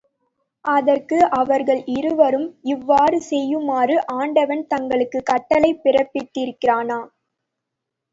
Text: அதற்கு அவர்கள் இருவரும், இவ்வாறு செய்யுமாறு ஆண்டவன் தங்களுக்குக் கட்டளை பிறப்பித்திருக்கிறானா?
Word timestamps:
அதற்கு 0.65 1.17
அவர்கள் 1.31 1.81
இருவரும், 1.87 2.47
இவ்வாறு 2.67 3.21
செய்யுமாறு 3.21 3.97
ஆண்டவன் 4.13 4.67
தங்களுக்குக் 4.67 5.25
கட்டளை 5.25 5.71
பிறப்பித்திருக்கிறானா? 5.83 6.99